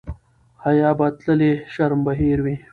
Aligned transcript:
حیا 0.63 0.89
به 0.99 1.07
تللې 1.19 1.51
شرم 1.73 1.99
به 2.05 2.11
هېر 2.19 2.39
وي. 2.45 2.55